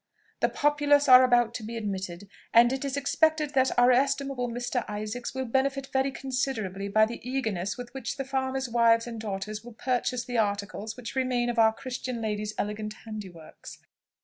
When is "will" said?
5.35-5.45, 9.63-9.73